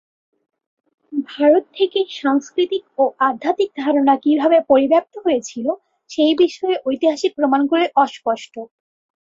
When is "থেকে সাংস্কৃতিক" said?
1.77-2.83